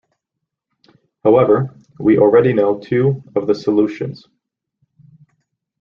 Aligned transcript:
However, 1.23 1.75
we 1.99 2.17
already 2.17 2.53
know 2.53 2.79
two 2.79 3.21
of 3.35 3.45
the 3.45 3.53
solutions. 3.53 4.27